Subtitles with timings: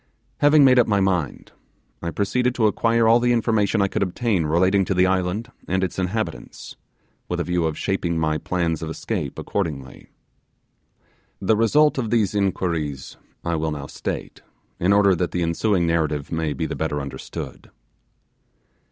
[0.39, 1.51] Having made up my mind,
[2.01, 5.83] I proceeded to acquire all the information I could obtain relating to the island and
[5.83, 6.75] its inhabitants,
[7.29, 10.09] with a view of shaping my plans of escape accordingly.
[11.39, 14.41] The result of these inquiries I will now state,
[14.79, 17.69] in order that the ensuing narrative may be the better understood.